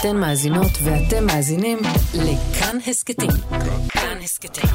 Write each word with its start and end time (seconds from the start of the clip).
אתן 0.00 0.16
מאזינות 0.16 0.70
ואתם 0.84 1.26
מאזינים 1.26 1.78
לכאן 2.14 2.78
הסכתים. 2.86 3.30
כאן 3.88 4.18
הסכתים, 4.22 4.70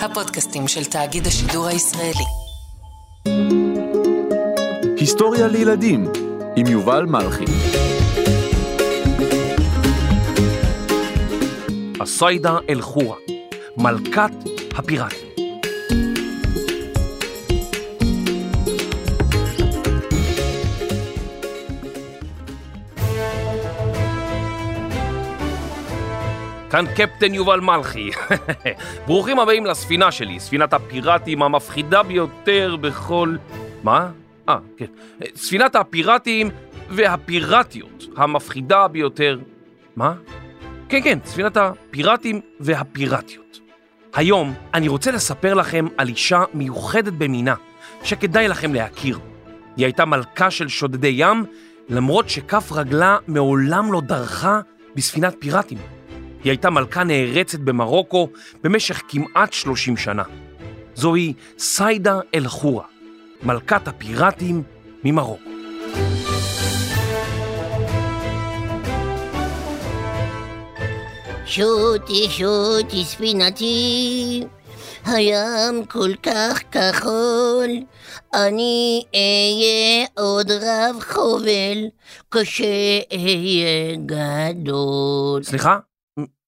הפודקאסטים 0.00 0.68
של 0.68 0.84
תאגיד 0.84 1.26
השידור 1.26 1.66
הישראלי. 1.66 2.24
היסטוריה 4.96 5.46
לילדים 5.48 6.06
עם 6.56 6.66
יובל 6.66 7.04
מלכי. 7.04 7.44
הסיידה 12.00 12.58
אל-חורה, 12.68 13.16
מלכת 13.76 14.30
הפיראטים. 14.76 15.25
כאן 26.70 26.84
קפטן 26.96 27.34
יובל 27.34 27.60
מלכי. 27.60 28.10
ברוכים 29.06 29.38
הבאים 29.38 29.66
לספינה 29.66 30.12
שלי, 30.12 30.40
ספינת 30.40 30.72
הפיראטים 30.72 31.42
המפחידה 31.42 32.02
ביותר 32.02 32.76
בכל... 32.80 33.36
מה? 33.82 34.10
אה, 34.48 34.58
כן. 34.76 34.86
ספינת 35.36 35.76
הפיראטים 35.76 36.50
והפיראטיות 36.90 38.04
המפחידה 38.16 38.88
ביותר... 38.88 39.38
מה? 39.96 40.14
כן, 40.88 41.00
כן, 41.04 41.18
ספינת 41.24 41.56
הפיראטים 41.56 42.40
והפיראטיות. 42.60 43.60
היום 44.14 44.54
אני 44.74 44.88
רוצה 44.88 45.10
לספר 45.10 45.54
לכם 45.54 45.86
על 45.96 46.08
אישה 46.08 46.44
מיוחדת 46.54 47.12
במינה, 47.12 47.54
שכדאי 48.02 48.48
לכם 48.48 48.74
להכיר. 48.74 49.18
היא 49.76 49.86
הייתה 49.86 50.04
מלכה 50.04 50.50
של 50.50 50.68
שודדי 50.68 51.12
ים, 51.16 51.44
למרות 51.88 52.28
שכף 52.28 52.72
רגלה 52.72 53.18
מעולם 53.26 53.92
לא 53.92 54.00
דרכה 54.00 54.60
בספינת 54.94 55.34
פיראטים. 55.38 55.95
היא 56.46 56.50
הייתה 56.50 56.70
מלכה 56.70 57.04
נערצת 57.04 57.58
במרוקו 57.58 58.28
במשך 58.62 59.02
כמעט 59.08 59.52
30 59.52 59.96
שנה. 59.96 60.22
זוהי 60.94 61.32
סיידה 61.58 62.20
אל-חורה, 62.34 62.84
מלכת 63.42 63.88
הפיראטים 63.88 64.62
ממרוקו. 65.04 65.50
שוטי 71.46 72.26
שוטי 72.30 73.04
ספינתי, 73.04 74.44
הים 75.04 75.84
כל 75.84 76.10
כך 76.22 76.62
כחול, 76.72 77.70
אני 78.34 79.02
אהיה 79.14 80.06
עוד 80.14 80.50
רב 80.50 80.96
חובל, 81.00 81.78
כשאהיה 82.30 83.96
גדול. 84.06 85.42
סליחה? 85.42 85.78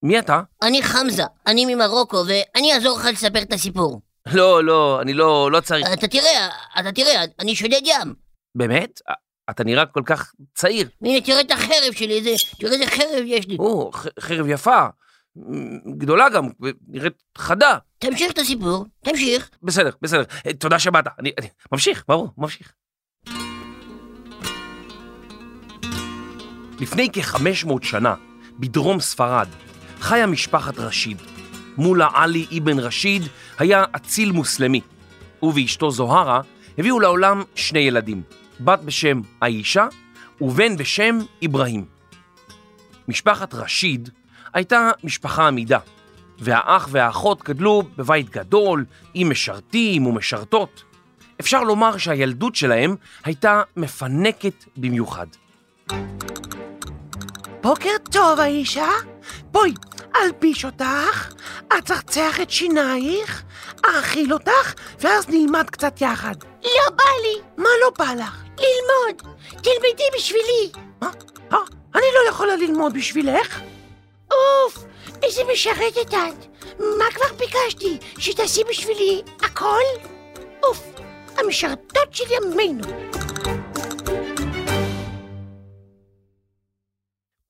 מי 0.02 0.18
אתה? 0.18 0.40
אני 0.62 0.82
חמזה, 0.82 1.22
אני 1.46 1.74
ממרוקו, 1.74 2.16
ואני 2.26 2.74
אעזור 2.74 2.98
לך 2.98 3.04
לספר 3.04 3.42
את 3.42 3.52
הסיפור. 3.52 4.00
לא, 4.32 4.64
לא, 4.64 5.00
אני 5.02 5.14
לא, 5.14 5.50
לא 5.52 5.60
צריך. 5.60 5.86
אתה 5.92 6.08
תראה, 6.08 6.48
אתה 6.80 6.92
תראה, 6.92 7.24
אני 7.40 7.54
שודד 7.56 7.80
ים. 7.84 8.14
באמת? 8.54 9.00
אתה 9.50 9.64
נראה 9.64 9.86
כל 9.86 10.02
כך 10.06 10.32
צעיר. 10.54 10.88
הנה, 11.02 11.20
תראה 11.20 11.40
את 11.40 11.50
החרב 11.50 11.92
שלי, 11.92 12.18
איזה, 12.18 12.30
תראה 12.60 12.72
איזה 12.72 12.86
חרב 12.86 13.22
יש 13.24 13.48
לי. 13.48 13.56
או, 13.58 13.90
חרב 14.20 14.46
יפה, 14.48 14.86
גדולה 15.98 16.28
גם, 16.28 16.48
נראית 16.88 17.22
חדה. 17.38 17.78
תמשיך 17.98 18.32
את 18.32 18.38
הסיפור, 18.38 18.84
תמשיך. 19.04 19.50
בסדר, 19.62 19.90
בסדר, 20.02 20.22
אה, 20.46 20.52
תודה 20.54 20.78
שבאת. 20.78 21.04
אני, 21.18 21.32
אני 21.38 21.48
ממשיך, 21.72 22.04
ברור, 22.08 22.28
ממשיך. 22.38 22.72
לפני 26.80 27.08
כ-500 27.12 27.72
שנה, 27.82 28.14
בדרום 28.58 29.00
ספרד, 29.00 29.48
חיה 30.00 30.26
משפחת 30.26 30.78
רשיד. 30.78 31.22
מולה 31.76 32.08
עלי 32.14 32.46
אבן 32.58 32.78
רשיד 32.78 33.22
היה 33.58 33.84
אציל 33.96 34.32
מוסלמי. 34.32 34.80
הוא 35.40 35.52
ואשתו 35.56 35.90
זוהרה 35.90 36.40
הביאו 36.78 37.00
לעולם 37.00 37.42
שני 37.54 37.80
ילדים, 37.80 38.22
בת 38.60 38.80
בשם 38.80 39.20
האישה 39.40 39.86
ובן 40.40 40.76
בשם 40.76 41.18
אברהים. 41.44 41.84
משפחת 43.08 43.54
רשיד 43.54 44.08
הייתה 44.54 44.90
משפחה 45.04 45.48
עמידה, 45.48 45.78
והאח 46.38 46.88
והאחות 46.90 47.42
גדלו 47.44 47.82
בבית 47.96 48.30
גדול, 48.30 48.84
עם 49.14 49.30
משרתים 49.30 50.06
ומשרתות. 50.06 50.82
אפשר 51.40 51.62
לומר 51.62 51.96
שהילדות 51.96 52.54
שלהם 52.54 52.96
הייתה 53.24 53.62
מפנקת 53.76 54.64
במיוחד. 54.76 55.26
בוקר 57.60 57.96
טוב, 58.12 58.40
האישה. 58.40 58.90
בואי, 59.42 59.72
אלביש 60.16 60.64
אותך, 60.64 61.32
אצחצח 61.78 62.40
את 62.40 62.50
שינייך, 62.50 63.42
אאכיל 63.86 64.32
אותך, 64.32 64.74
ואז 65.00 65.28
נלמד 65.28 65.70
קצת 65.70 66.00
יחד. 66.00 66.34
לא 66.64 66.90
בא 66.96 67.04
לי 67.22 67.42
מה 67.56 67.68
לא 67.82 67.90
בא 67.98 68.14
לך? 68.14 68.42
ללמוד, 68.44 69.36
תלמדי 69.50 70.04
בשבילי. 70.16 70.70
מה? 71.02 71.10
אה, 71.52 71.58
אני 71.94 72.06
לא 72.14 72.30
יכולה 72.30 72.56
ללמוד 72.56 72.94
בשבילך? 72.94 73.60
אוף, 74.30 74.84
איזה 75.22 75.42
משרתת 75.52 76.14
את. 76.14 76.46
מה 76.78 77.04
כבר 77.14 77.36
ביקשתי? 77.38 77.98
שתעשי 78.18 78.62
בשבילי 78.70 79.22
הכל? 79.42 79.80
אוף, 80.62 80.82
המשרתות 81.36 82.08
של 82.12 82.24
ימינו. 82.30 82.84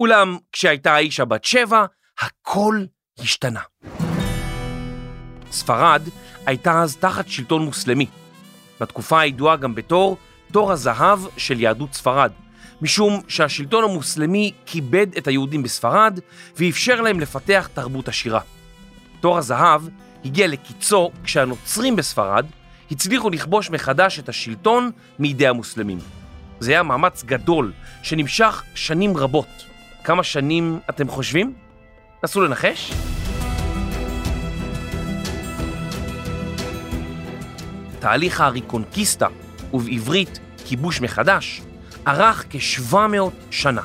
אולם 0.01 0.37
כשהייתה 0.53 0.95
האישה 0.95 1.25
בת 1.25 1.45
שבע, 1.45 1.85
הכל 2.21 2.85
השתנה. 3.19 3.61
ספרד 5.51 6.03
הייתה 6.47 6.83
אז 6.83 6.97
תחת 6.97 7.29
שלטון 7.29 7.63
מוסלמי. 7.65 8.07
בתקופה 8.81 9.21
הידועה 9.21 9.57
גם 9.57 9.75
בתור 9.75 10.17
תור 10.53 10.73
הזהב 10.73 11.19
של 11.37 11.61
יהדות 11.61 11.95
ספרד, 11.95 12.33
משום 12.83 13.23
שהשלטון 13.29 13.85
המוסלמי 13.85 14.53
כיבד 14.67 15.17
את 15.17 15.27
היהודים 15.27 15.63
בספרד 15.63 16.21
ואפשר 16.57 17.01
להם 17.01 17.21
לפתח 17.21 17.69
תרבות 17.75 18.09
עשירה. 18.09 18.41
תור 19.21 19.39
הזהב 19.39 19.83
הגיע 20.25 20.47
לקיצו 20.47 21.11
כשהנוצרים 21.25 21.97
בספרד 21.97 22.47
הצליחו 22.91 23.31
לכבוש 23.31 23.71
מחדש 23.71 24.19
את 24.19 24.29
השלטון 24.29 24.91
מידי 25.19 25.47
המוסלמים. 25.47 25.99
זה 26.61 26.71
היה 26.71 26.83
מאמץ 26.83 27.25
גדול 27.25 27.73
שנמשך 28.03 28.63
שנים 28.75 29.17
רבות. 29.17 29.68
כמה 30.09 30.23
שנים 30.23 30.79
אתם 30.91 31.09
חושבים? 31.09 31.55
נסו 32.25 32.41
לנחש. 32.41 32.93
תהליך 37.99 38.41
הריקונקיסטה, 38.41 39.27
ובעברית 39.73 40.41
כיבוש 40.65 41.01
מחדש, 41.01 41.63
ארך 42.07 42.45
כ-700 42.51 42.97
שנה. 43.51 43.83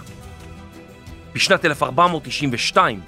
בשנת 1.33 1.65
1492, 1.65 3.01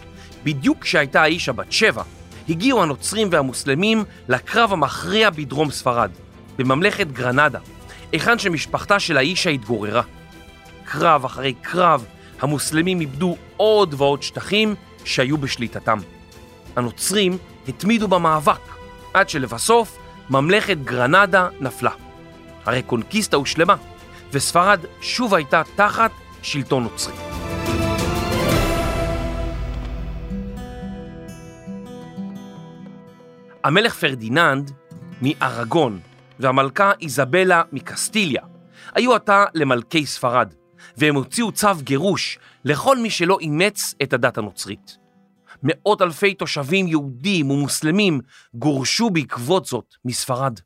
בדיוק 0.44 0.82
כשהייתה 0.82 1.22
האישה 1.22 1.52
בת 1.52 1.72
שבע, 1.72 2.03
הגיעו 2.50 2.84
הנוצרים 2.84 3.28
והמוסלמים 3.32 4.03
לקרב 4.28 4.74
המכריע 4.74 5.30
בדרום 5.30 5.72
ספרד, 5.72 6.12
בממלכת 6.58 7.08
גרנדה, 7.08 7.59
היכן 8.12 8.40
שמשפחתה 8.40 9.00
של 9.00 9.18
האישה 9.18 9.50
התגוררה. 9.50 10.02
קרב 10.86 11.26
אחרי 11.26 11.53
קרב, 11.62 12.06
המוסלמים 12.41 13.01
איבדו 13.01 13.35
עוד 13.57 13.94
ועוד 13.97 14.23
שטחים 14.23 14.75
שהיו 15.06 15.38
בשליטתם. 15.38 16.00
הנוצרים 16.75 17.38
התמידו 17.68 18.07
במאבק, 18.07 18.62
עד 19.13 19.29
שלבסוף 19.29 19.97
ממלכת 20.29 20.78
גרנדה 20.84 21.50
נפלה. 21.59 21.91
הרקונקיסטה 22.66 23.38
הושלמה, 23.38 23.75
וספרד 24.34 24.79
שוב 25.01 25.34
הייתה 25.34 25.62
תחת 25.75 26.12
שלטון 26.41 26.84
נוצרי. 26.84 27.13
המלך 33.64 33.96
פרדיננד 33.96 34.72
מארגון 35.22 35.99
והמלכה 36.40 36.91
איזבלה 37.02 37.64
מקסטיליה 37.72 38.41
היו 38.96 39.16
עתה 39.16 39.46
למלכי 39.53 40.05
ספרד, 40.05 40.53
והם 40.97 41.16
הוציאו 41.16 41.52
צו 41.52 41.76
גירוש 41.79 42.40
לכל 42.66 42.97
מי 42.97 43.09
שלא 43.09 43.37
אימץ 43.41 43.93
את 44.03 44.14
הדת 44.14 44.37
הנוצרית. 44.37 44.97
מאות 45.64 46.02
אלפי 46.02 46.34
תושבים 46.34 46.87
יהודים 46.87 47.52
ומוסלמים 47.52 48.20
גורשו 48.53 49.09
בעקבות 49.09 49.66
זאת 49.66 49.96
מספרד. 50.05 50.59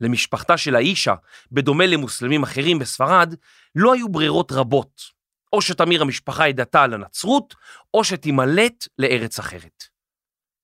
למשפחתה 0.00 0.56
של 0.56 0.76
האישה, 0.76 1.14
בדומה 1.52 1.86
למוסלמים 1.86 2.42
אחרים 2.42 2.78
בספרד, 2.78 3.34
לא 3.74 3.92
היו 3.92 4.08
ברירות 4.08 4.52
רבות. 4.52 5.14
או 5.52 5.62
שתמיר 5.62 6.02
המשפחה 6.02 6.50
את 6.50 6.56
דתה 6.56 6.86
לנצרות, 6.86 7.54
או 7.94 8.04
שתימלט 8.04 8.88
לארץ 8.98 9.38
אחרת. 9.38 9.84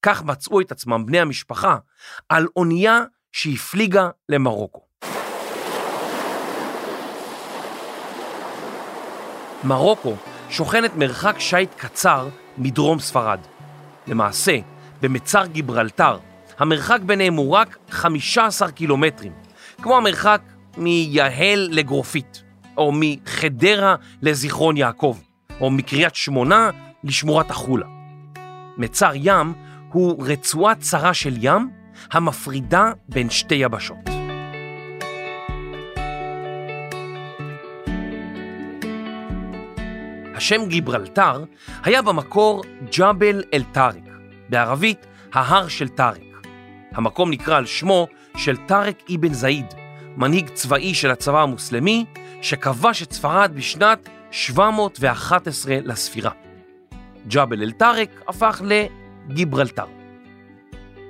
כך 0.02 0.22
מצאו 0.22 0.60
את 0.60 0.72
עצמם 0.72 1.06
בני 1.06 1.20
המשפחה 1.20 1.76
על 2.28 2.46
אונייה 2.56 3.00
שהפליגה 3.32 4.10
למרוקו. 4.28 4.89
מרוקו 9.64 10.14
שוכנת 10.50 10.96
מרחק 10.96 11.38
שיט 11.38 11.74
קצר 11.76 12.28
מדרום 12.58 13.00
ספרד. 13.00 13.38
למעשה, 14.06 14.58
במצר 15.02 15.46
גיברלטר, 15.46 16.18
המרחק 16.58 17.00
ביניהם 17.00 17.34
הוא 17.34 17.50
רק 17.50 17.76
15 17.90 18.70
קילומטרים, 18.70 19.32
כמו 19.82 19.96
המרחק 19.96 20.40
מיהל 20.76 21.68
לגרופית, 21.70 22.42
או 22.76 22.92
מחדרה 22.94 23.94
לזיכרון 24.22 24.76
יעקב, 24.76 25.16
או 25.60 25.70
מקריית 25.70 26.14
שמונה 26.14 26.70
לשמורת 27.04 27.50
החולה. 27.50 27.86
מצר 28.76 29.10
ים 29.14 29.52
הוא 29.92 30.26
רצועה 30.26 30.74
צרה 30.74 31.14
של 31.14 31.34
ים 31.40 31.70
המפרידה 32.12 32.92
בין 33.08 33.30
שתי 33.30 33.54
יבשות. 33.54 34.19
השם 40.40 40.66
גיברלטר 40.68 41.44
היה 41.82 42.02
במקור 42.02 42.62
ג'בל 42.98 43.42
אל 43.54 43.62
טארק, 43.72 44.02
בערבית 44.48 45.06
ההר 45.32 45.68
של 45.68 45.88
טארק. 45.88 46.46
המקום 46.92 47.30
נקרא 47.30 47.56
על 47.56 47.66
שמו 47.66 48.08
של 48.36 48.56
טארק 48.56 49.02
אבן 49.14 49.32
זעיד, 49.32 49.66
מנהיג 50.16 50.48
צבאי 50.48 50.94
של 50.94 51.10
הצבא 51.10 51.42
המוסלמי, 51.42 52.04
שכבש 52.42 53.02
את 53.02 53.12
ספרד 53.12 53.52
בשנת 53.54 54.08
711 54.30 55.76
לספירה. 55.84 56.30
ג'בל 57.28 57.62
אל 57.62 57.72
טארק 57.72 58.10
הפך 58.28 58.62
לגיברלטר. 58.64 59.86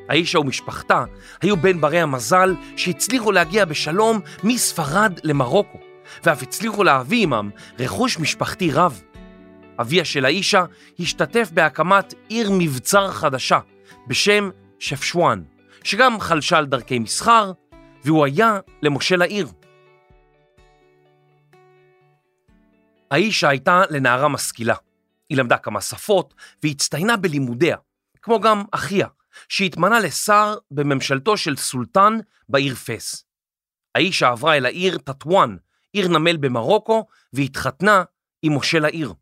האישה 0.09 0.38
ומשפחתה 0.38 1.05
היו 1.43 1.56
בין 1.56 1.81
ברי 1.81 2.00
המזל 2.00 2.55
שהצליחו 2.76 3.33
להגיע 3.33 3.65
בשלום 3.65 4.21
מספרד 4.44 5.21
למרוקו, 5.25 5.79
ואף 6.25 6.43
הצליחו 6.43 6.85
להביא 6.85 7.23
עמם 7.23 7.50
רכוש 7.79 8.19
משפחתי 8.19 8.73
רב. 8.73 9.03
אביה 9.81 10.05
של 10.05 10.25
האישה 10.25 10.65
השתתף 10.99 11.50
בהקמת 11.55 12.15
עיר 12.29 12.50
מבצר 12.59 13.12
חדשה 13.12 13.59
בשם 14.06 14.50
שפשואן, 14.79 15.43
שגם 15.85 16.21
חלשה 16.21 16.59
על 16.59 16.67
דרכי 16.67 16.99
מסחר, 16.99 17.53
והוא 18.05 18.25
היה 18.25 18.59
למושל 18.82 19.23
העיר. 19.23 19.49
האישה 23.11 23.49
הייתה 23.49 23.82
לנערה 23.91 24.29
משכילה. 24.29 24.75
היא 25.29 25.38
למדה 25.38 25.59
כמה 25.59 25.81
שפות 25.81 26.35
והצטיינה 26.62 27.17
בלימודיה, 27.17 27.76
כמו 28.23 28.41
גם 28.41 28.65
אחיה, 28.71 29.09
שהתמנה 29.49 30.00
לשר 30.00 30.55
בממשלתו 30.71 31.37
של 31.37 31.56
סולטן 31.56 32.19
בעיר 32.49 32.75
פס. 32.75 33.25
האישה 33.94 34.29
עברה 34.29 34.56
אל 34.56 34.67
העיר 34.67 34.99
טטואן, 34.99 35.56
עיר 35.93 36.09
נמל 36.09 36.37
במרוקו, 36.37 37.06
והתחתנה 37.33 38.03
עם 38.43 38.53
מושל 38.53 38.85
העיר. 38.85 39.12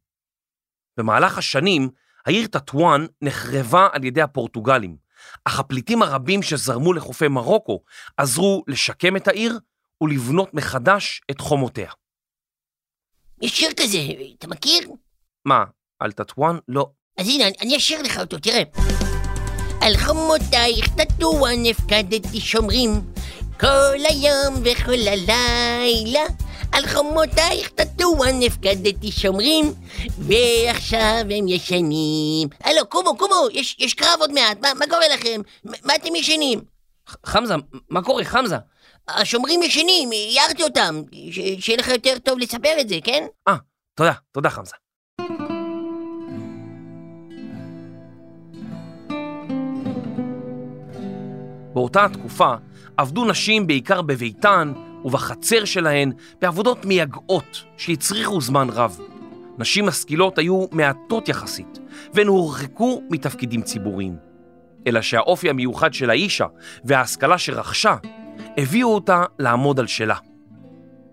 במהלך 0.99 1.39
השנים, 1.39 1.89
העיר 2.27 2.47
טטואן 2.47 3.07
נחרבה 3.23 3.89
על 3.93 4.05
ידי 4.05 4.23
הפורטוגלים, 4.23 4.97
אך 5.45 5.61
הפליטים 5.61 6.03
הרבים 6.03 6.43
שזרמו 6.43 6.93
לחופי 6.93 7.29
מרוקו 7.29 7.81
עזרו 8.17 8.65
לשקם 8.69 9.17
את 9.17 9.29
העיר 9.29 9.59
ולבנות 10.01 10.55
מחדש 10.55 11.21
את 11.31 11.41
חומותיה. 11.41 11.91
יש 13.43 13.59
שיר 13.59 13.71
כזה, 13.81 13.99
אתה 14.39 14.49
מכיר? 14.49 14.91
מה, 15.45 15.65
על 15.99 16.13
טטואן? 16.13 16.59
לא. 16.69 16.87
אז 17.19 17.29
הנה, 17.29 17.45
אני 17.61 17.77
אשאיר 17.77 18.03
לך 18.03 18.19
אותו, 18.19 18.39
תראה. 18.39 18.63
על 19.81 19.97
חומותייך 19.97 20.89
טטואן 20.89 21.67
הפקדתי 21.71 22.41
שומרים, 22.41 22.91
כל 23.61 23.97
היום 24.09 24.55
וכל 24.65 25.09
הלילה. 25.09 26.48
על 26.73 26.87
חומותייך 26.87 27.69
טטואן 27.69 28.43
הפקדתי 28.47 29.13
שומרים, 29.13 29.65
ועכשיו 30.19 31.25
הם 31.31 31.49
ישנים. 31.49 32.49
הלו, 32.65 32.87
קומו, 32.89 33.17
קומו, 33.17 33.35
יש, 33.53 33.77
יש 33.79 33.95
קרב 33.95 34.17
עוד 34.21 34.33
מעט, 34.33 34.61
מה, 34.61 34.69
מה 34.79 34.85
קורה 34.91 35.09
לכם? 35.15 35.41
מה, 35.65 35.95
אתם 35.95 36.15
ישנים? 36.15 36.61
חמזה, 37.27 37.55
מה 37.89 38.03
קורה, 38.03 38.25
חמזה? 38.25 38.57
השומרים 39.09 39.63
ישנים, 39.63 40.11
הערתי 40.37 40.63
אותם, 40.63 41.03
שיהיה 41.61 41.79
לך 41.79 41.89
יותר 41.89 42.19
טוב 42.19 42.39
לספר 42.39 42.81
את 42.81 42.89
זה, 42.89 42.97
כן? 43.05 43.27
אה, 43.49 43.57
תודה, 43.95 44.13
תודה 44.33 44.51
חמזה. 44.51 44.73
באותה 51.75 52.05
התקופה 52.05 52.55
עבדו 52.97 53.25
נשים 53.25 53.67
בעיקר 53.67 54.03
בביתן 54.03 54.73
ובחצר 55.09 55.65
שלהן 55.65 56.13
בעבודות 56.41 56.85
מייגעות 56.85 57.65
שהצריכו 57.77 58.41
זמן 58.41 58.69
רב. 58.71 58.99
נשים 59.59 59.87
משכילות 59.87 60.39
היו 60.39 60.67
מעטות 60.73 61.29
יחסית, 61.29 61.79
והן 62.15 62.27
הורחקו 62.27 63.03
מתפקידים 63.11 63.63
ציבוריים. 63.63 64.17
אלא 64.87 65.03
שהאופי 65.03 65.51
המיוחד 65.51 65.95
של 65.95 66.11
האישה 66.11 66.47
וההשכלה 66.85 67.39
שרכשה 67.39 67.97
הביאו 68.57 68.95
אותה 68.95 69.25
לעמוד 69.39 69.81
על 69.81 69.87
שלה. 69.87 70.17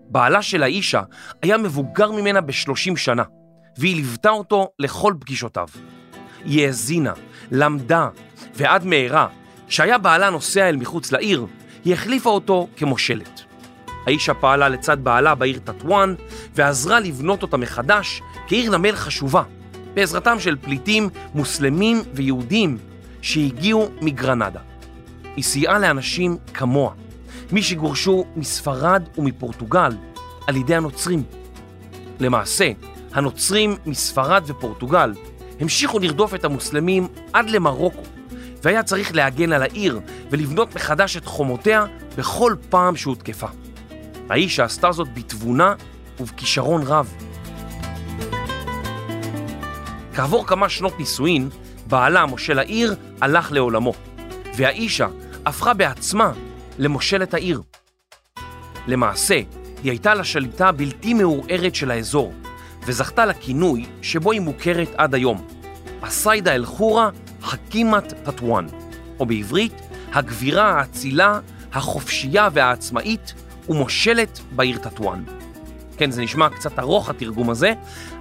בעלה 0.08 0.42
של 0.42 0.62
האישה 0.62 1.02
היה 1.42 1.58
מבוגר 1.58 2.12
ממנה 2.12 2.40
ב-30 2.40 2.96
שנה, 2.96 3.22
והיא 3.78 3.96
ליוותה 3.96 4.30
אותו 4.30 4.68
לכל 4.78 5.14
פגישותיו. 5.20 5.68
היא 6.44 6.66
האזינה, 6.66 7.12
למדה, 7.50 8.08
ועד 8.54 8.84
מהרה, 8.86 9.28
כשהיה 9.68 9.98
בעלה 9.98 10.30
נוסע 10.30 10.68
אל 10.68 10.76
מחוץ 10.76 11.12
לעיר, 11.12 11.46
היא 11.84 11.94
החליפה 11.94 12.30
אותו 12.30 12.68
כמושלת. 12.76 13.42
האישה 14.06 14.34
פעלה 14.34 14.68
לצד 14.68 15.04
בעלה 15.04 15.34
בעיר 15.34 15.58
טטואן, 15.64 16.14
ועזרה 16.54 17.00
לבנות 17.00 17.42
אותה 17.42 17.56
מחדש 17.56 18.22
כעיר 18.46 18.76
נמל 18.76 18.96
חשובה, 18.96 19.42
בעזרתם 19.94 20.40
של 20.40 20.56
פליטים 20.56 21.08
מוסלמים 21.34 22.02
ויהודים 22.14 22.78
שהגיעו 23.22 23.88
מגרנדה. 24.00 24.60
היא 25.36 25.44
סייעה 25.44 25.78
לאנשים 25.78 26.36
כמוה, 26.54 26.92
מי 27.52 27.62
שגורשו 27.62 28.24
מספרד 28.36 29.02
ומפורטוגל 29.18 29.92
על 30.46 30.56
ידי 30.56 30.74
הנוצרים. 30.74 31.22
למעשה, 32.20 32.70
הנוצרים 33.12 33.76
מספרד 33.86 34.42
ופורטוגל 34.46 35.12
המשיכו 35.60 35.98
לרדוף 35.98 36.34
את 36.34 36.44
המוסלמים 36.44 37.08
עד 37.32 37.50
למרוקו, 37.50 38.02
והיה 38.62 38.82
צריך 38.82 39.14
להגן 39.14 39.52
על 39.52 39.62
העיר 39.62 40.00
ולבנות 40.30 40.74
מחדש 40.74 41.16
את 41.16 41.24
חומותיה 41.24 41.86
בכל 42.16 42.54
פעם 42.70 42.96
שהותקפה. 42.96 43.65
האישה 44.30 44.64
עשתה 44.64 44.92
זאת 44.92 45.14
בתבונה 45.14 45.74
ובכישרון 46.20 46.82
רב. 46.82 47.14
כעבור 50.14 50.46
כמה 50.46 50.68
שנות 50.68 50.98
נישואין, 50.98 51.48
בעלה, 51.86 52.26
מושל 52.26 52.58
העיר, 52.58 52.96
הלך 53.20 53.52
לעולמו, 53.52 53.92
והאישה 54.56 55.06
הפכה 55.46 55.74
בעצמה 55.74 56.32
למושלת 56.78 57.34
העיר. 57.34 57.62
למעשה, 58.86 59.40
היא 59.82 59.90
הייתה 59.90 60.14
לשליטה 60.14 60.68
הבלתי 60.68 61.14
מעורערת 61.14 61.74
של 61.74 61.90
האזור, 61.90 62.32
וזכתה 62.86 63.26
לכינוי 63.26 63.84
שבו 64.02 64.32
היא 64.32 64.40
מוכרת 64.40 64.88
עד 64.96 65.14
היום, 65.14 65.46
הסיידה 66.02 66.54
אל-חורה 66.54 67.10
חכימת 67.42 68.12
טטואן, 68.24 68.66
או 69.20 69.26
בעברית, 69.26 69.72
הגבירה 70.12 70.70
האצילה, 70.70 71.40
החופשייה 71.72 72.48
והעצמאית 72.52 73.34
ומושלת 73.68 74.40
בעיר 74.52 74.78
טטואן. 74.78 75.24
כן, 75.96 76.10
זה 76.10 76.22
נשמע 76.22 76.48
קצת 76.48 76.78
ארוך 76.78 77.08
התרגום 77.10 77.50
הזה, 77.50 77.72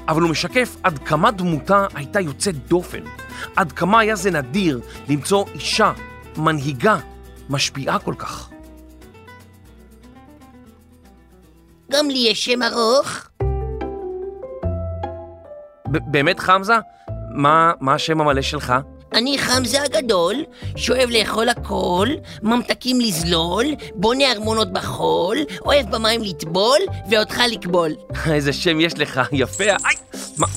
אבל 0.07 0.21
הוא 0.21 0.29
משקף 0.29 0.75
עד 0.83 0.99
כמה 0.99 1.31
דמותה 1.31 1.85
הייתה 1.95 2.19
יוצאת 2.19 2.67
דופן, 2.67 3.03
עד 3.55 3.71
כמה 3.71 3.99
היה 3.99 4.15
זה 4.15 4.31
נדיר 4.31 4.81
למצוא 5.09 5.45
אישה, 5.55 5.91
מנהיגה, 6.37 6.97
משפיעה 7.49 7.99
כל 7.99 8.13
כך. 8.17 8.49
גם 11.91 12.09
לי 12.09 12.27
יש 12.29 12.45
שם 12.45 12.63
ארוך. 12.63 13.27
באמת 15.87 16.39
חמזה? 16.39 16.75
מה, 17.29 17.71
מה 17.79 17.93
השם 17.93 18.21
המלא 18.21 18.41
שלך? 18.41 18.73
אני 19.15 19.37
חמזה 19.37 19.83
הגדול, 19.83 20.35
שאוהב 20.75 21.09
לאכול 21.09 21.49
הכל, 21.49 22.07
ממתקים 22.43 23.01
לזלול, 23.01 23.65
בונה 23.95 24.31
ארמונות 24.31 24.73
בחול, 24.73 25.37
אוהב 25.65 25.91
במים 25.91 26.21
לטבול, 26.23 26.79
ואותך 27.09 27.41
לקבול. 27.51 27.91
איזה 28.33 28.53
שם 28.53 28.79
יש 28.79 28.99
לך, 28.99 29.21
יפה. 29.31 29.63
איי, 29.63 29.95
מה, 30.37 30.47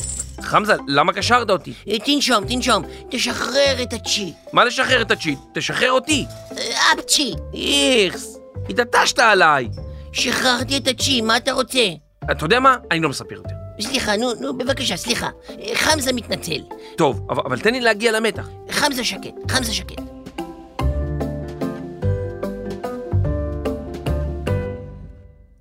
חמזה, 0.41 0.75
למה 0.89 1.13
קשרת 1.13 1.51
אותי? 1.51 1.73
אה, 1.89 1.99
תנשום, 1.99 2.45
תנשום, 2.45 2.83
תשחרר 3.11 3.83
את 3.83 3.93
הצ'י. 3.93 4.33
מה 4.53 4.65
לשחרר 4.65 5.03
את 5.03 5.11
הצ'יט? 5.11 5.39
תשחרר 5.55 5.93
אותי. 5.93 6.27
אה, 6.59 6.93
אפצ'י. 6.93 7.35
איכס, 7.55 8.39
התעטשת 8.71 9.19
עליי. 9.19 9.69
שחררתי 10.13 10.77
את 10.77 10.89
הצ'י, 10.89 11.21
מה 11.21 11.37
אתה 11.37 11.53
רוצה? 11.53 11.89
אתה 12.31 12.45
יודע 12.45 12.61
מה? 12.61 12.77
אני 12.91 13.01
לא 13.01 13.09
מספר 13.09 13.35
יותר. 13.35 13.58
סליחה, 13.81 14.17
נו, 14.17 14.35
נו, 14.41 14.59
בבקשה, 14.59 14.97
סליחה. 14.97 15.29
חמזה 15.75 16.13
מתנצל. 16.13 16.63
טוב, 16.97 17.27
אבל, 17.31 17.43
אבל 17.47 17.61
תן 17.61 17.73
לי 17.73 17.81
להגיע 17.81 18.13
למתח. 18.13 18.49
חמזה 18.71 19.05
שקט, 19.05 19.51
חמזה 19.51 19.75
שקט. 19.75 20.03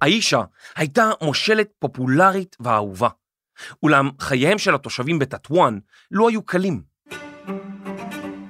האישה 0.02 0.42
הייתה 0.76 1.12
מושלת 1.22 1.68
פופולרית 1.80 2.56
ואהובה. 2.60 3.10
אולם 3.84 4.10
חייהם 4.20 4.58
של 4.58 4.76
התושבים 4.76 5.20
בטטואן 5.20 5.80
לא 6.12 6.30
היו 6.30 6.42
קלים. 6.42 6.82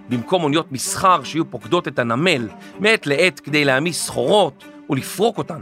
במקום 0.09 0.43
אוניות 0.43 0.71
מסחר 0.71 1.23
שיהיו 1.23 1.51
פוקדות 1.51 1.87
את 1.87 1.99
הנמל 1.99 2.49
מעת 2.79 3.07
לעת 3.07 3.39
כדי 3.39 3.65
להעמיס 3.65 4.05
סחורות 4.05 4.63
ולפרוק 4.89 5.37
אותן, 5.37 5.59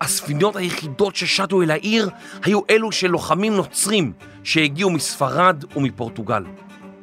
הספינות 0.00 0.56
היחידות 0.56 1.16
ששטו 1.16 1.62
אל 1.62 1.70
העיר 1.70 2.10
היו 2.42 2.60
אלו 2.70 2.92
של 2.92 3.08
לוחמים 3.08 3.56
נוצרים 3.56 4.12
שהגיעו 4.44 4.90
מספרד 4.90 5.64
ומפורטוגל. 5.76 6.44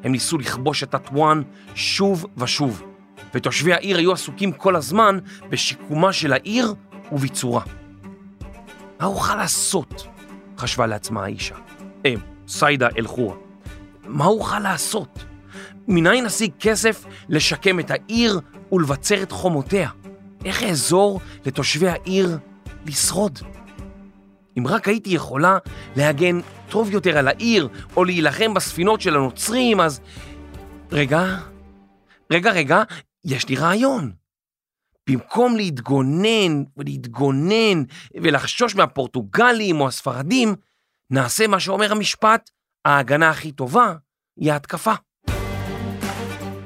הם 0.04 0.12
ניסו 0.12 0.38
לכבוש 0.38 0.84
את 0.84 0.90
טטואן 0.92 1.42
שוב 1.76 2.26
ושוב, 2.38 2.84
ותושבי 3.34 3.74
העיר 3.74 3.98
היו 3.98 4.12
עסוקים 4.12 4.52
כל 4.52 4.76
הזמן 4.76 5.20
בשיקומה 5.50 6.14
של 6.14 6.34
העיר 6.34 6.74
וביצורה. 7.12 7.62
מה 9.00 9.06
אוכל 9.06 9.36
לעשות? 9.36 10.08
חשבה 10.58 10.86
לעצמה 10.86 11.24
האישה. 11.24 11.56
אה, 12.06 12.14
סיידה 12.48 12.88
אל-חורה. 12.98 13.36
מה 14.08 14.26
אוכל 14.26 14.60
לעשות? 14.60 15.26
מניין 15.88 16.26
נשיג 16.26 16.52
כסף 16.60 17.06
לשקם 17.30 17.80
את 17.80 17.92
העיר 17.92 18.40
ולבצר 18.72 19.24
את 19.24 19.32
חומותיה? 19.32 19.90
איך 20.46 20.64
אעזור 20.64 21.22
לתושבי 21.46 21.90
העיר 21.90 22.38
לשרוד? 22.86 23.40
אם 24.58 24.68
רק 24.68 24.88
הייתי 24.88 25.10
יכולה 25.10 25.58
להגן 25.96 26.40
טוב 26.70 26.92
יותר 26.92 27.18
על 27.18 27.28
העיר 27.28 27.70
או 27.96 28.04
להילחם 28.04 28.54
בספינות 28.54 29.02
של 29.02 29.16
הנוצרים, 29.16 29.80
אז... 29.80 30.02
רגע, 30.92 31.38
רגע, 32.32 32.52
רגע, 32.52 32.84
יש 33.26 33.50
לי 33.50 33.56
רעיון. 33.56 34.12
במקום 35.10 35.56
להתגונן 35.56 36.64
ולהתגונן 36.78 37.84
ולחשוש 38.22 38.76
מהפורטוגלים 38.76 39.82
או 39.82 39.88
הספרדים, 39.88 40.56
נעשה 41.10 41.48
מה 41.48 41.60
שאומר 41.60 41.92
המשפט, 41.92 42.50
ההגנה 42.86 43.30
הכי 43.30 43.52
טובה 43.52 43.94
היא 44.40 44.52
ההתקפה. 44.52 44.94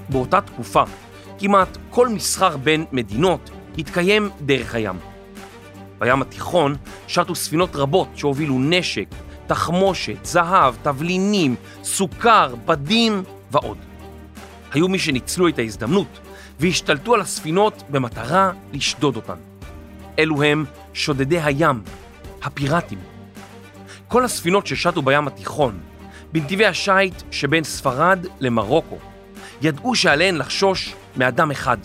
באותה 0.09 0.41
תקופה, 0.41 0.83
כמעט 1.39 1.77
כל 1.89 2.09
מסחר 2.09 2.57
בין 2.57 2.85
מדינות 2.91 3.49
התקיים 3.77 4.29
דרך 4.41 4.75
הים. 4.75 5.16
בים 5.99 6.21
התיכון 6.21 6.75
שטו 7.07 7.35
ספינות 7.35 7.75
רבות 7.75 8.07
שהובילו 8.15 8.59
נשק, 8.59 9.07
תחמושת, 9.47 10.25
זהב, 10.25 10.75
תבלינים, 10.81 11.55
סוכר, 11.83 12.55
בדים 12.65 13.23
ועוד. 13.51 13.77
היו 14.73 14.87
מי 14.87 14.99
שניצלו 14.99 15.47
את 15.47 15.59
ההזדמנות 15.59 16.19
והשתלטו 16.59 17.13
על 17.13 17.21
הספינות 17.21 17.83
במטרה 17.89 18.51
לשדוד 18.73 19.15
אותן. 19.15 19.35
אלו 20.19 20.43
הם 20.43 20.65
שודדי 20.93 21.41
הים, 21.41 21.81
הפיראטים. 22.43 22.99
כל 24.07 24.25
הספינות 24.25 24.67
ששטו 24.67 25.01
בים 25.01 25.27
התיכון, 25.27 25.79
בנתיבי 26.31 26.65
השיט 26.65 27.23
שבין 27.31 27.63
ספרד 27.63 28.25
למרוקו, 28.39 28.97
ידעו 29.61 29.95
שעליהן 29.95 30.35
לחשוש 30.35 30.95
מאדם 31.17 31.51
אחד, 31.51 31.77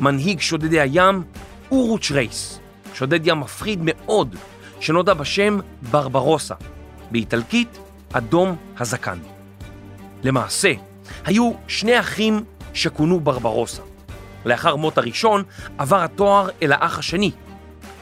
מנהיג 0.00 0.40
שודדי 0.40 0.80
הים, 0.80 1.22
אורוץ' 1.70 2.10
רייס, 2.10 2.60
שודד 2.96 3.26
ים 3.26 3.40
מפחיד 3.40 3.78
מאוד, 3.82 4.36
שנודע 4.80 5.14
בשם 5.14 5.58
ברברוסה, 5.90 6.54
באיטלקית 7.10 7.78
אדום 8.12 8.56
הזקן. 8.78 9.18
למעשה, 10.22 10.72
היו 11.24 11.52
שני 11.68 12.00
אחים 12.00 12.44
שכונו 12.74 13.20
ברברוסה. 13.20 13.82
לאחר 14.44 14.76
מות 14.76 14.98
הראשון 14.98 15.42
עבר 15.78 16.02
התואר 16.02 16.48
אל 16.62 16.72
האח 16.72 16.98
השני, 16.98 17.30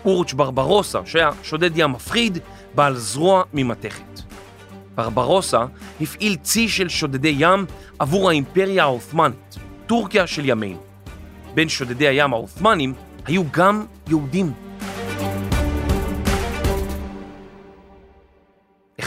אורוץ' 0.04 0.32
ברברוסה, 0.32 0.98
שהיה 1.06 1.30
שודד 1.42 1.70
ים 1.78 1.92
מפחיד, 1.92 2.38
בעל 2.74 2.96
זרוע 2.96 3.42
ממתכת. 3.52 4.20
ברברוסה 4.94 5.64
הפעיל 6.00 6.36
צי 6.36 6.68
של 6.68 6.88
שודדי 6.88 7.34
ים 7.38 7.66
עבור 7.98 8.28
האימפריה 8.28 8.82
העות'מאנית, 8.82 9.56
טורקיה 9.86 10.26
של 10.26 10.48
ימינו. 10.48 10.80
בין 11.54 11.68
שודדי 11.68 12.08
הים 12.08 12.32
העות'מאנים 12.32 12.94
היו 13.26 13.42
גם 13.52 13.84
יהודים. 14.08 14.63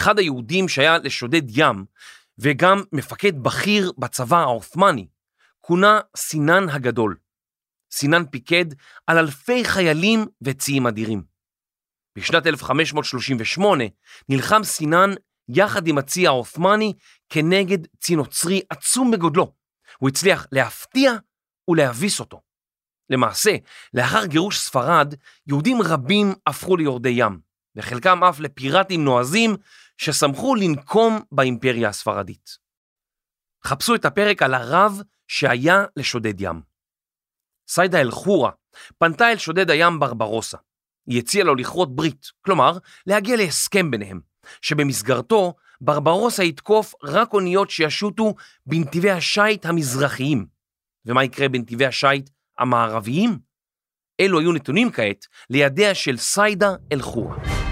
אחד 0.08 0.18
היהודים 0.18 0.68
שהיה 0.68 0.98
לשודד 0.98 1.42
ים 1.48 1.84
וגם 2.38 2.82
מפקד 2.92 3.38
בכיר 3.42 3.92
בצבא 3.98 4.36
העות'מאני, 4.36 5.08
כונה 5.60 6.00
סינן 6.16 6.68
הגדול. 6.68 7.16
סינן 7.90 8.26
פיקד 8.30 8.64
על 9.06 9.18
אלפי 9.18 9.64
חיילים 9.64 10.26
וציים 10.42 10.86
אדירים. 10.86 11.22
בשנת 12.18 12.46
1538 12.46 13.84
נלחם 14.28 14.64
סינן 14.64 15.10
יחד 15.48 15.86
עם 15.86 15.98
הצי 15.98 16.26
העות'מאני 16.26 16.92
כנגד 17.28 17.78
צי 18.00 18.16
נוצרי 18.16 18.60
עצום 18.70 19.10
בגודלו. 19.10 19.52
הוא 19.98 20.08
הצליח 20.08 20.46
להפתיע 20.52 21.12
ולהביס 21.68 22.20
אותו. 22.20 22.40
למעשה, 23.10 23.56
לאחר 23.94 24.26
גירוש 24.26 24.58
ספרד, 24.58 25.14
יהודים 25.46 25.82
רבים 25.82 26.34
הפכו 26.46 26.76
ליורדי 26.76 27.14
ים, 27.16 27.47
וחלקם 27.78 28.24
אף 28.24 28.40
לפיראטים 28.40 29.04
נועזים 29.04 29.56
ששמחו 29.96 30.54
לנקום 30.54 31.20
באימפריה 31.32 31.88
הספרדית. 31.88 32.58
חפשו 33.64 33.94
את 33.94 34.04
הפרק 34.04 34.42
על 34.42 34.54
הרב 34.54 35.02
שהיה 35.28 35.84
לשודד 35.96 36.40
ים. 36.40 36.60
סיידה 37.68 38.00
אל-חורה 38.00 38.50
פנתה 38.98 39.30
אל 39.30 39.36
שודד 39.36 39.70
הים 39.70 40.00
ברברוסה. 40.00 40.58
היא 41.06 41.18
הציעה 41.18 41.44
לו 41.44 41.54
לכרות 41.54 41.96
ברית, 41.96 42.26
כלומר, 42.40 42.78
להגיע 43.06 43.36
להסכם 43.36 43.90
ביניהם, 43.90 44.20
שבמסגרתו 44.62 45.54
ברברוסה 45.80 46.44
יתקוף 46.44 46.94
רק 47.02 47.32
אוניות 47.32 47.70
שישוטו 47.70 48.34
בנתיבי 48.66 49.10
השיט 49.10 49.66
המזרחיים. 49.66 50.46
ומה 51.06 51.24
יקרה 51.24 51.48
בנתיבי 51.48 51.86
השיט 51.86 52.30
המערביים? 52.58 53.38
אלו 54.20 54.40
היו 54.40 54.52
נתונים 54.52 54.90
כעת 54.92 55.26
לידיה 55.50 55.94
של 55.94 56.16
סיידה 56.16 56.70
אל-חורה. 56.92 57.67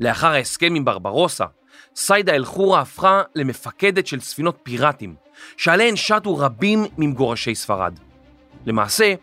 לאחר 0.00 0.32
ההסכם 0.32 0.74
עם 0.74 0.84
ברברוסה, 0.84 1.44
סיידה 1.96 2.32
אל-חורה 2.32 2.80
הפכה 2.80 3.22
למפקדת 3.34 4.06
של 4.06 4.20
ספינות 4.20 4.58
פיראטים, 4.62 5.14
שעליהן 5.56 5.96
שטו 5.96 6.38
רבים 6.38 6.86
ממגורשי 6.98 7.54
ספרד. 7.54 7.98
למעשה, 8.66 9.14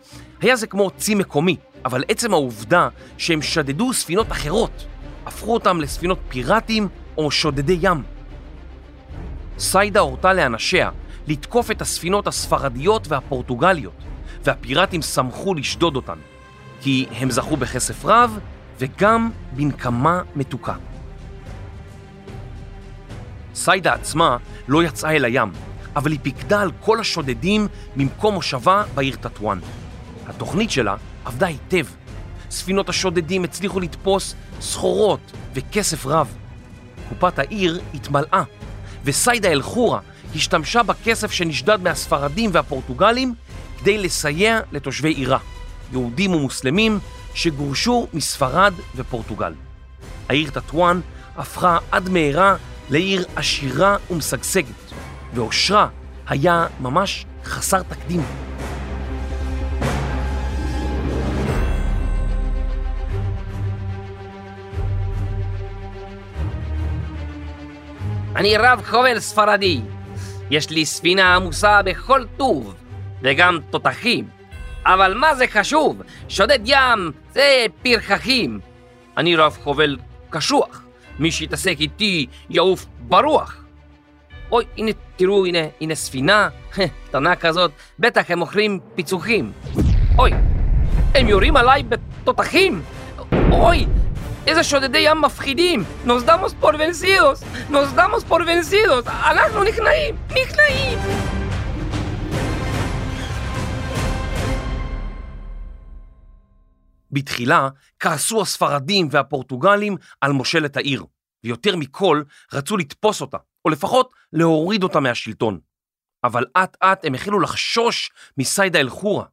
היה 0.41 0.55
זה 0.55 0.67
כמו 0.67 0.91
צי 0.97 1.15
מקומי, 1.15 1.55
אבל 1.85 2.03
עצם 2.07 2.33
העובדה 2.33 2.89
שהם 3.17 3.41
שדדו 3.41 3.93
ספינות 3.93 4.31
אחרות, 4.31 4.85
הפכו 5.25 5.53
אותם 5.53 5.81
לספינות 5.81 6.19
פיראטים 6.29 6.87
או 7.17 7.31
שודדי 7.31 7.77
ים. 7.81 8.03
סיידה 9.59 9.99
הורתה 9.99 10.33
לאנשיה 10.33 10.89
לתקוף 11.27 11.71
את 11.71 11.81
הספינות 11.81 12.27
הספרדיות 12.27 13.07
והפורטוגליות, 13.07 14.03
והפיראטים 14.43 15.01
שמחו 15.01 15.53
לשדוד 15.53 15.95
אותן, 15.95 16.17
כי 16.81 17.05
הם 17.11 17.31
זכו 17.31 17.57
בכסף 17.57 18.05
רב 18.05 18.39
וגם 18.79 19.31
בנקמה 19.51 20.21
מתוקה. 20.35 20.73
סיידה 23.55 23.93
עצמה 23.93 24.37
לא 24.67 24.83
יצאה 24.83 25.11
אל 25.11 25.25
הים, 25.25 25.51
אבל 25.95 26.11
היא 26.11 26.19
פיקדה 26.23 26.61
על 26.61 26.71
כל 26.79 26.99
השודדים 26.99 27.67
ממקום 27.95 28.33
מושבה 28.33 28.83
בעיר 28.95 29.15
טטואן. 29.15 29.59
התוכנית 30.27 30.71
שלה 30.71 30.95
עבדה 31.25 31.47
היטב. 31.47 31.85
ספינות 32.49 32.89
השודדים 32.89 33.43
הצליחו 33.43 33.79
לתפוס 33.79 34.35
סחורות 34.61 35.31
וכסף 35.53 36.05
רב. 36.05 36.33
קופת 37.09 37.39
העיר 37.39 37.81
התמלאה, 37.93 38.43
וסיידה 39.03 39.49
אל-חורה 39.49 39.99
השתמשה 40.35 40.83
בכסף 40.83 41.31
שנשדד 41.31 41.81
מהספרדים 41.83 42.49
והפורטוגלים 42.53 43.33
כדי 43.79 43.97
לסייע 43.97 44.59
לתושבי 44.71 45.13
עירה, 45.13 45.37
יהודים 45.91 46.33
ומוסלמים 46.33 46.99
שגורשו 47.37 48.07
מספרד 48.13 48.73
ופורטוגל. 48.95 49.53
העיר 50.29 50.49
טטואן 50.49 50.99
הפכה 51.35 51.77
עד 51.91 52.09
מהרה 52.09 52.55
לעיר 52.89 53.25
עשירה 53.35 53.97
ומשגשגת, 54.11 54.93
ואושרה 55.33 55.87
היה 56.27 56.67
ממש 56.79 57.25
חסר 57.43 57.83
תקדים. 57.83 58.21
אני 68.35 68.57
רב 68.57 68.81
חובל 68.89 69.19
ספרדי. 69.19 69.81
יש 70.49 70.69
לי 70.69 70.85
ספינה 70.85 71.35
עמוסה 71.35 71.81
בכל 71.83 72.25
טוב, 72.37 72.75
וגם 73.21 73.59
תותחים. 73.69 74.37
אבל 74.87 75.13
מה 75.13 75.35
זה 75.35 75.45
חשוב? 75.47 76.01
שודד 76.29 76.59
ים 76.65 77.11
זה 77.37 77.65
פרחחים. 77.83 78.59
אני 79.17 79.35
רב 79.35 79.57
חובל 79.63 79.97
קשוח. 80.29 80.81
מי 81.19 81.31
שיתעסק 81.31 81.75
איתי 81.79 82.27
יעוף 82.49 82.85
ברוח. 82.99 83.63
אוי, 84.51 84.65
הנה, 84.77 84.91
תראו, 85.15 85.45
הנה, 85.45 85.59
הנה 85.81 85.95
ספינה, 85.95 86.49
קטנה 87.07 87.35
כזאת, 87.35 87.71
בטח 87.99 88.31
הם 88.31 88.39
מוכרים 88.39 88.79
פיצוחים. 88.95 89.51
אוי, 90.17 90.31
הם 91.15 91.27
יורים 91.27 91.57
עליי 91.57 91.83
בתותחים! 91.83 92.81
אוי, 93.51 93.85
איזה 94.47 94.63
שודדי 94.63 94.99
ים 94.99 95.21
מפחידים! 95.21 95.83
נוסדמוס 96.05 96.55
פור 96.59 96.71
ונסידוס! 96.79 97.43
נוסדמוס 97.69 98.23
פור 98.23 98.39
ונסידוס! 98.47 99.07
אנחנו 99.07 99.63
נכנעים! 99.63 100.15
נכנעים! 100.31 100.99
בתחילה 107.17 107.69
כעסו 107.99 108.41
הספרדים 108.41 109.07
והפורטוגלים 109.11 109.95
על 110.21 110.31
מושלת 110.31 110.77
העיר, 110.77 111.05
ויותר 111.43 111.75
מכל 111.75 112.23
רצו 112.53 112.77
לתפוס 112.77 113.21
אותה, 113.21 113.37
או 113.65 113.69
לפחות 113.69 114.13
להוריד 114.33 114.83
אותה 114.83 114.99
מהשלטון. 114.99 115.59
אבל 116.23 116.45
אט 116.57 116.77
אט 116.83 117.05
הם 117.05 117.15
החלו 117.15 117.39
לחשוש 117.39 118.11
מסיידה 118.37 118.79
אל-חורה. 118.79 119.25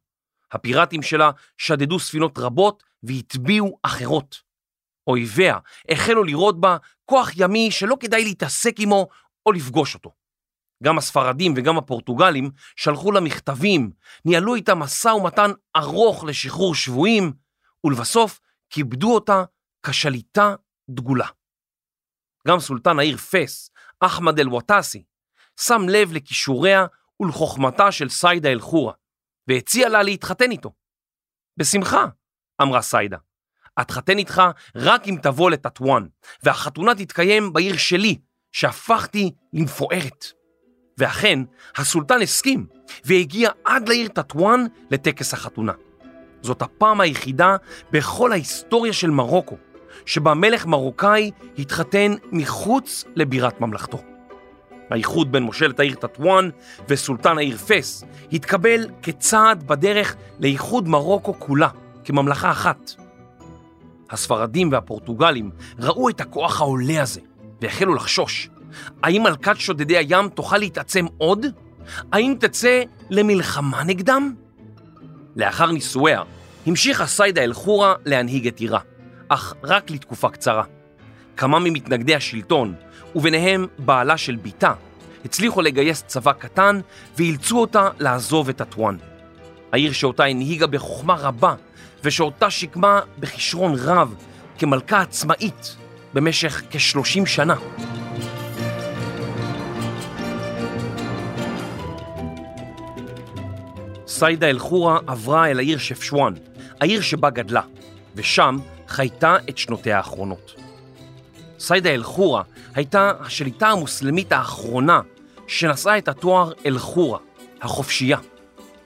הפיראטים 0.51 1.01
שלה 1.01 1.31
שדדו 1.57 1.99
ספינות 1.99 2.37
רבות 2.37 2.83
והטביעו 3.03 3.77
אחרות. 3.83 4.41
אויביה 5.07 5.57
החלו 5.89 6.23
לראות 6.23 6.59
בה 6.59 6.77
כוח 7.05 7.31
ימי 7.35 7.71
שלא 7.71 7.95
כדאי 7.99 8.23
להתעסק 8.23 8.75
עמו 8.79 9.07
או 9.45 9.51
לפגוש 9.51 9.93
אותו. 9.95 10.11
גם 10.83 10.97
הספרדים 10.97 11.53
וגם 11.57 11.77
הפורטוגלים 11.77 12.51
שלחו 12.75 13.11
לה 13.11 13.19
מכתבים, 13.19 13.91
ניהלו 14.25 14.55
איתה 14.55 14.75
משא 14.75 15.07
ומתן 15.07 15.51
ארוך 15.75 16.23
לשחרור 16.23 16.75
שבויים, 16.75 17.33
ולבסוף 17.85 18.39
כיבדו 18.69 19.13
אותה 19.13 19.43
כשליטה 19.85 20.55
דגולה. 20.89 21.27
גם 22.47 22.59
סולטן 22.59 22.99
העיר 22.99 23.17
פס, 23.17 23.69
אחמד 23.99 24.39
אל-וואטאסי, 24.39 25.03
שם 25.59 25.81
לב 25.89 26.13
לכישוריה 26.13 26.85
ולחוכמתה 27.19 27.91
של 27.91 28.09
סיידה 28.09 28.49
אל-חורה, 28.49 28.93
והציע 29.47 29.89
לה 29.89 30.03
להתחתן 30.03 30.51
איתו. 30.51 30.73
בשמחה, 31.57 32.05
אמרה 32.61 32.81
סיידה. 32.81 33.17
אתחתן 33.81 34.17
איתך 34.17 34.41
רק 34.75 35.07
אם 35.07 35.17
תבוא 35.23 35.51
לטטואן, 35.51 36.07
והחתונה 36.43 36.95
תתקיים 36.95 37.53
בעיר 37.53 37.77
שלי, 37.77 38.17
שהפכתי 38.51 39.31
למפוארת. 39.53 40.25
ואכן, 40.97 41.39
הסולטן 41.77 42.21
הסכים, 42.21 42.67
והגיע 43.05 43.49
עד 43.65 43.89
לעיר 43.89 44.07
טטואן 44.07 44.65
לטקס 44.91 45.33
החתונה. 45.33 45.73
זאת 46.45 46.61
הפעם 46.61 47.01
היחידה 47.01 47.55
בכל 47.91 48.31
ההיסטוריה 48.31 48.93
של 48.93 49.09
מרוקו, 49.09 49.55
שבה 50.05 50.33
מלך 50.33 50.65
מרוקאי 50.65 51.31
התחתן 51.59 52.13
מחוץ 52.31 53.05
לבירת 53.15 53.61
ממלכתו. 53.61 53.97
האיחוד 54.89 55.31
בין 55.31 55.43
מושלת 55.43 55.79
העיר 55.79 55.95
טטואן 55.95 56.49
וסולטן 56.89 57.37
העיר 57.37 57.57
פס 57.57 58.03
התקבל 58.33 58.85
כצעד 59.01 59.67
בדרך 59.67 60.15
לאיחוד 60.39 60.87
מרוקו 60.87 61.33
כולה, 61.39 61.69
כממלכה 62.03 62.51
אחת. 62.51 62.91
הספרדים 64.09 64.71
והפורטוגלים 64.71 65.51
ראו 65.79 66.09
את 66.09 66.21
הכוח 66.21 66.61
העולה 66.61 67.01
הזה 67.01 67.21
והחלו 67.61 67.95
לחשוש. 67.95 68.49
האם 69.03 69.23
מלכת 69.23 69.59
שודדי 69.59 69.97
הים 69.97 70.29
תוכל 70.29 70.57
להתעצם 70.57 71.05
עוד? 71.17 71.45
האם 72.11 72.35
תצא 72.39 72.83
למלחמה 73.09 73.83
נגדם? 73.83 74.33
לאחר 75.35 75.71
נישואיה 75.71 76.21
המשיכה 76.65 77.05
סיידה 77.05 77.43
אל-חורה 77.43 77.93
להנהיג 78.05 78.47
את 78.47 78.59
עירה, 78.59 78.79
אך 79.29 79.53
רק 79.63 79.91
לתקופה 79.91 80.29
קצרה. 80.29 80.63
כמה 81.37 81.59
ממתנגדי 81.59 82.15
השלטון, 82.15 82.73
וביניהם 83.15 83.67
בעלה 83.79 84.17
של 84.17 84.35
בתה, 84.35 84.73
הצליחו 85.25 85.61
לגייס 85.61 86.03
צבא 86.07 86.31
קטן 86.33 86.79
ואילצו 87.17 87.61
אותה 87.61 87.89
לעזוב 87.99 88.49
את 88.49 88.57
טטואן. 88.57 88.97
העיר 89.71 89.91
שאותה 89.91 90.23
הנהיגה 90.23 90.67
בחוכמה 90.67 91.13
רבה 91.13 91.55
ושאותה 92.03 92.49
שיקמה 92.49 92.99
בכישרון 93.19 93.75
רב 93.75 94.15
כמלכה 94.57 95.01
עצמאית 95.01 95.75
במשך 96.13 96.61
כ-30 96.71 97.25
שנה. 97.25 97.55
סיידה 104.07 104.49
אל-חורה 104.49 104.99
עברה 105.07 105.47
אל 105.51 105.59
העיר 105.59 105.77
שפשואן, 105.77 106.33
העיר 106.81 107.01
שבה 107.01 107.29
גדלה, 107.29 107.61
ושם 108.15 108.57
חייתה 108.87 109.35
את 109.49 109.57
שנותיה 109.57 109.97
האחרונות. 109.97 110.55
סיידה 111.59 111.89
אל-חורה 111.89 112.43
הייתה 112.75 113.11
השליטה 113.19 113.67
המוסלמית 113.67 114.31
האחרונה 114.31 115.01
שנשאה 115.47 115.97
את 115.97 116.07
התואר 116.07 116.51
אל-חורה, 116.65 117.19
החופשייה. 117.61 118.17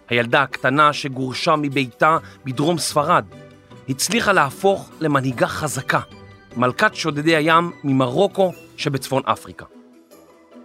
הילדה 0.10 0.42
הקטנה 0.42 0.94
שגורשה 0.94 1.56
מביתה 1.56 2.18
בדרום 2.46 2.78
ספרד, 2.78 3.26
הצליחה 3.90 4.34
להפוך 4.34 4.90
למנהיגה 5.00 5.48
חזקה, 5.48 6.00
מלכת 6.58 6.96
שודדי 6.96 7.36
הים 7.36 7.72
ממרוקו 7.84 8.54
שבצפון 8.78 9.24
אפריקה. 9.26 9.66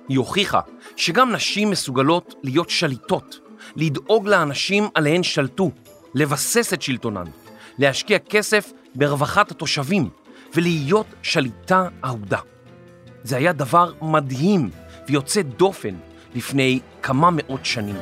היא 0.08 0.18
הוכיחה 0.18 0.60
שגם 0.96 1.32
נשים 1.32 1.70
מסוגלות 1.70 2.34
להיות 2.42 2.70
שליטות, 2.70 3.40
לדאוג 3.76 4.28
לאנשים 4.28 4.88
עליהן 4.94 5.22
שלטו, 5.22 5.70
לבסס 6.14 6.72
את 6.72 6.82
שלטונן, 6.82 7.24
להשקיע 7.78 8.18
כסף 8.18 8.72
ברווחת 8.94 9.50
התושבים 9.50 10.08
ולהיות 10.54 11.06
שליטה 11.22 11.88
אהודה. 12.04 12.38
זה 13.22 13.36
היה 13.36 13.52
דבר 13.52 13.92
מדהים 14.02 14.70
ויוצא 15.08 15.42
דופן 15.42 15.94
לפני 16.34 16.80
כמה 17.02 17.30
מאות 17.32 17.64
שנים. 17.64 17.96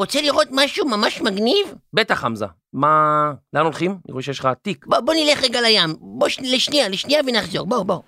רוצה 0.00 0.20
לראות 0.22 0.48
משהו 0.50 0.88
ממש 0.88 1.20
מגניב? 1.20 1.74
בטח, 1.92 2.14
חמזה. 2.14 2.46
מה... 2.72 3.32
לאן 3.52 3.64
הולכים? 3.64 3.90
אני 3.90 4.12
רואה 4.12 4.22
שיש 4.22 4.38
לך 4.38 4.48
תיק. 4.62 4.86
בוא, 4.86 5.00
בוא 5.00 5.14
נלך 5.14 5.42
רגע 5.42 5.60
לים. 5.60 5.94
בוא 6.00 6.28
ש... 6.28 6.38
לשנייה, 6.42 6.88
לשנייה 6.88 7.20
ונחזור. 7.26 7.66
בוא, 7.66 7.82
בוא. 7.82 8.00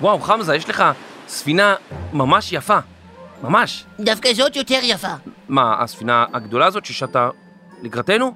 וואו, 0.00 0.20
חמזה, 0.20 0.56
יש 0.56 0.68
לך 0.68 0.84
ספינה 1.28 1.74
ממש 2.12 2.52
יפה. 2.52 2.78
ממש. 3.42 3.84
דווקא 4.00 4.32
זאת 4.32 4.56
יותר 4.56 4.78
יפה. 4.82 5.14
מה, 5.48 5.82
הספינה 5.82 6.24
הגדולה 6.32 6.66
הזאת 6.66 6.84
ששטה 6.84 7.30
לקראתנו? 7.82 8.32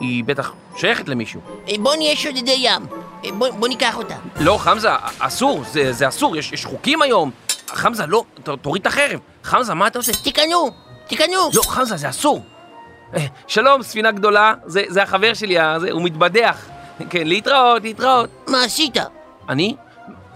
היא 0.00 0.24
בטח 0.24 0.52
שייכת 0.76 1.08
למישהו. 1.08 1.40
אה, 1.68 1.74
בוא 1.82 1.96
נהיה 1.96 2.16
שודדי 2.16 2.56
ים. 2.58 2.82
אה, 3.24 3.32
בוא, 3.32 3.50
בוא 3.50 3.68
ניקח 3.68 3.96
אותה. 3.96 4.16
לא, 4.40 4.58
חמזה, 4.58 4.88
אסור, 5.18 5.64
זה, 5.72 5.92
זה 5.92 6.08
אסור, 6.08 6.36
יש, 6.36 6.52
יש 6.52 6.64
חוקים 6.64 7.02
היום. 7.02 7.30
חמזה, 7.68 8.06
לא, 8.06 8.24
ת, 8.42 8.48
תוריד 8.48 8.80
את 8.80 8.86
החרב. 8.86 9.20
חמזה, 9.42 9.74
מה 9.74 9.86
אתה 9.86 9.98
עושה? 9.98 10.12
תיכנו, 10.12 10.85
תיכנו. 11.06 11.50
לא, 11.54 11.62
חמזה, 11.62 11.96
זה 11.96 12.08
אסור. 12.08 12.42
אה, 13.14 13.26
שלום, 13.46 13.82
ספינה 13.82 14.10
גדולה, 14.10 14.54
זה, 14.66 14.82
זה 14.88 15.02
החבר 15.02 15.34
שלי, 15.34 15.56
זה, 15.80 15.90
הוא 15.90 16.02
מתבדח. 16.02 16.66
כן, 17.10 17.26
להתראות, 17.26 17.82
להתראות. 17.82 18.30
מה 18.46 18.64
עשית? 18.64 18.96
אני? 19.48 19.76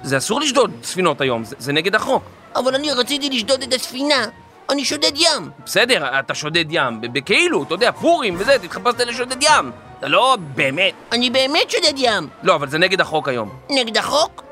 זה 0.02 0.16
אסור 0.18 0.40
לשדוד 0.40 0.70
ספינות 0.82 1.20
היום, 1.20 1.44
זה, 1.44 1.56
זה 1.58 1.72
נגד 1.72 1.94
החוק. 1.94 2.22
אבל 2.56 2.74
אני 2.74 2.92
רציתי 2.92 3.30
לשדוד 3.30 3.62
את 3.62 3.72
הספינה. 3.72 4.26
אני 4.70 4.84
שודד 4.84 5.12
ים. 5.14 5.50
בסדר, 5.66 6.18
אתה 6.18 6.34
שודד 6.34 6.64
ים, 6.70 7.00
בכאילו, 7.00 7.62
אתה 7.62 7.74
יודע, 7.74 7.92
פורים 7.92 8.36
וזה, 8.38 8.58
תתחפשת 8.58 9.00
לשודד 9.00 9.42
ים. 9.42 9.70
אתה 9.98 10.08
לא 10.08 10.36
באמת. 10.54 10.94
אני 11.12 11.30
באמת 11.30 11.70
שודד 11.70 11.92
ים. 11.96 12.28
לא, 12.42 12.54
אבל 12.54 12.68
זה 12.68 12.78
נגד 12.78 13.00
החוק 13.00 13.28
היום. 13.28 13.50
נגד 13.70 13.96
החוק? 13.96 14.42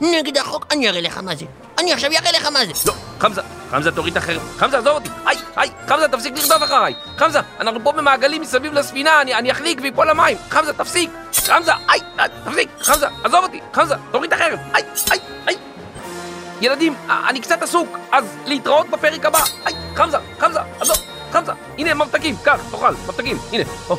נגד 0.00 0.36
החוק? 0.38 0.66
אני 0.70 0.88
אראה 0.88 1.00
לך 1.00 1.18
מה 1.18 1.36
זה. 1.36 1.44
אני 1.78 1.92
עכשיו 1.92 2.10
אראה 2.10 2.32
לך 2.32 2.46
מה 2.46 2.58
זה. 2.66 2.72
לא, 2.86 2.94
חמזה, 3.20 3.40
חמזה 3.70 3.90
תוריד 3.90 4.16
את 4.16 4.22
החרב. 4.22 4.42
חמזה, 4.58 4.78
עזוב 4.78 4.94
אותי. 4.94 5.08
היי, 5.26 5.36
היי, 5.56 5.70
חמזה, 5.88 6.08
תפסיק 6.08 6.34
לרדוף 6.38 6.62
אחריי. 6.62 6.94
חמזה, 7.18 7.40
אנחנו 7.60 7.80
פה 7.84 7.92
במעגלים 7.92 8.42
מסביב 8.42 8.72
לספינה, 8.72 9.20
אני, 9.20 9.34
אני 9.34 9.52
אחליק 9.52 9.78
ויפול 9.82 10.10
למים. 10.10 10.36
חמזה, 10.50 10.72
תפסיק. 10.72 11.10
חמזה, 11.46 11.72
היי, 11.88 12.00
תפסיק. 12.44 12.68
חמזה, 12.80 13.06
עזוב 13.24 13.44
אותי. 13.44 13.60
חמזה, 13.72 13.94
תוריד 14.10 14.32
את 14.32 14.40
החרב. 14.40 14.58
היי, 14.72 14.84
היי, 15.10 15.20
היי. 15.46 15.56
ילדים, 16.60 16.94
אני 17.28 17.40
קצת 17.40 17.62
עסוק, 17.62 17.98
אז 18.12 18.24
להתראות 18.46 18.90
בפרק 18.90 19.24
הבא. 19.26 19.38
היי, 19.64 19.74
חמזה, 19.94 20.18
חמזה, 20.38 20.60
עזוב, 20.80 20.96
חמזה. 21.32 21.52
הנה, 21.78 21.94
ממתקים, 21.94 22.36
קח, 22.42 22.60
תאכל, 22.70 22.94
ממתקים, 23.06 23.38
הנה. 23.52 23.64
או. 23.90 23.96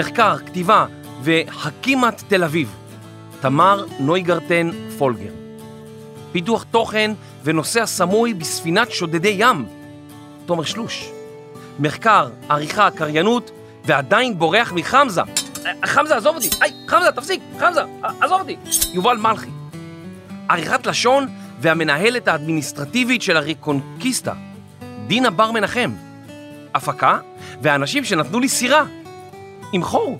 מחקר, 0.00 0.36
כתיבה 0.46 0.86
וחכימת 1.22 2.22
תל 2.28 2.44
אביב, 2.44 2.74
תמר 3.40 3.84
נויגרטן 3.98 4.70
פולגר. 4.98 5.32
פיתוח 6.32 6.64
תוכן 6.70 7.10
ונושא 7.44 7.80
הסמוי 7.80 8.34
בספינת 8.34 8.90
שודדי 8.90 9.36
ים, 9.38 9.66
תומר 10.46 10.64
שלוש. 10.64 11.10
מחקר, 11.78 12.30
עריכה, 12.48 12.90
קריינות, 12.90 13.50
ועדיין 13.84 14.38
בורח 14.38 14.72
מחמזה, 14.72 15.22
חמזה, 15.84 16.16
עזוב 16.16 16.36
אותי. 16.36 16.48
היי, 16.60 16.72
חמזה, 16.86 17.12
תפסיק, 17.12 17.42
חמזה, 17.58 17.80
עזוב 18.20 18.40
אותי. 18.40 18.56
יובל 18.92 19.16
מלכי. 19.16 19.50
עריכת 20.48 20.86
לשון 20.86 21.26
והמנהלת 21.60 22.28
האדמיניסטרטיבית 22.28 23.22
של 23.22 23.36
הריקונקיסטה, 23.36 24.32
דינה 25.06 25.30
בר 25.30 25.50
מנחם. 25.50 25.92
הפקה 26.74 27.18
והאנשים 27.62 28.04
שנתנו 28.04 28.40
לי 28.40 28.48
סירה. 28.48 28.84
עם 29.72 29.82
חור. 29.82 30.18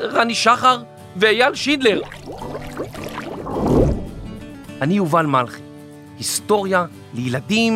רני 0.00 0.34
שחר 0.34 0.82
ואייל 1.16 1.54
שידלר. 1.54 2.00
אני 4.80 4.94
יובל 4.94 5.26
מלכי. 5.26 5.62
היסטוריה 6.18 6.86
לילדים 7.14 7.74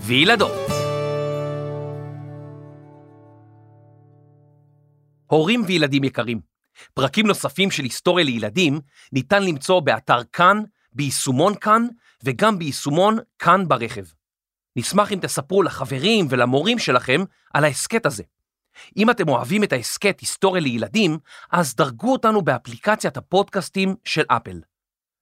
וילדות. 0.00 0.52
הורים 5.26 5.62
וילדים 5.66 6.04
יקרים, 6.04 6.40
פרקים 6.94 7.26
נוספים 7.26 7.70
של 7.70 7.82
היסטוריה 7.82 8.24
לילדים 8.24 8.80
ניתן 9.12 9.42
למצוא 9.42 9.80
באתר 9.80 10.24
כאן, 10.32 10.62
ביישומון 10.92 11.54
כאן 11.54 11.86
וגם 12.24 12.58
ביישומון 12.58 13.18
כאן 13.38 13.68
ברכב. 13.68 14.04
נשמח 14.76 15.12
אם 15.12 15.18
תספרו 15.22 15.62
לחברים 15.62 16.26
ולמורים 16.30 16.78
שלכם 16.78 17.24
על 17.54 17.64
ההסכת 17.64 18.06
הזה. 18.06 18.22
אם 18.96 19.10
אתם 19.10 19.28
אוהבים 19.28 19.64
את 19.64 19.72
ההסכת 19.72 20.20
היסטוריה 20.20 20.62
לילדים, 20.62 21.18
אז 21.52 21.74
דרגו 21.74 22.12
אותנו 22.12 22.42
באפליקציית 22.42 23.16
הפודקאסטים 23.16 23.94
של 24.04 24.24
אפל. 24.28 24.60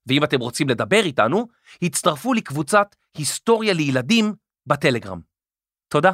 ואם 0.07 0.25
אתם 0.25 0.41
רוצים 0.41 0.69
לדבר 0.69 1.05
איתנו, 1.05 1.47
הצטרפו 1.83 2.35
לקבוצת 2.35 2.97
היסטוריה 3.17 3.75
לילדים 3.75 4.35
בטלגרם. 4.67 5.21
תודה. 5.89 6.13